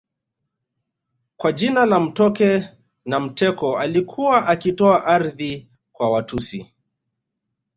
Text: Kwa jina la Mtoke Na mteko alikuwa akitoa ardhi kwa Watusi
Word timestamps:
Kwa 1.37 1.51
jina 1.51 1.85
la 1.85 1.99
Mtoke 1.99 2.67
Na 3.05 3.19
mteko 3.19 3.79
alikuwa 3.79 4.47
akitoa 4.47 5.03
ardhi 5.05 5.67
kwa 5.91 6.09
Watusi 6.11 6.73